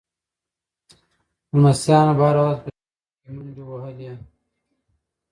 [1.53, 4.11] لمسیانو به هره ورځ په چمن کې منډې وهلې.